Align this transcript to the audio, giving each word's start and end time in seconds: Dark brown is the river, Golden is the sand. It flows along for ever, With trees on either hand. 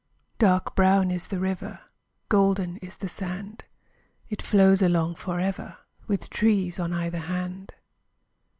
Dark 0.39 0.73
brown 0.73 1.11
is 1.11 1.27
the 1.27 1.37
river, 1.37 1.79
Golden 2.27 2.77
is 2.77 2.95
the 2.97 3.07
sand. 3.07 3.65
It 4.31 4.41
flows 4.41 4.81
along 4.81 5.13
for 5.13 5.39
ever, 5.39 5.77
With 6.07 6.31
trees 6.31 6.79
on 6.79 6.91
either 6.91 7.19
hand. 7.19 7.75